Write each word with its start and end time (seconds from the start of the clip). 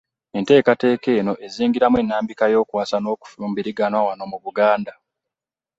Enteekateeka 0.37 1.09
eno 1.19 1.33
ezingiramu 1.45 1.97
ennambika 2.01 2.45
y'okuwasa 2.53 2.97
n'okufumbiriganwa 2.99 4.01
wano 4.07 4.23
mu 4.31 4.37
Buganda. 4.43 4.93